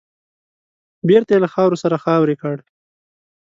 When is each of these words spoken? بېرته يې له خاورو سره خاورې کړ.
بېرته 1.07 1.31
يې 1.35 1.39
له 1.45 1.49
خاورو 1.53 1.81
سره 1.83 2.01
خاورې 2.03 2.35
کړ. 2.41 2.57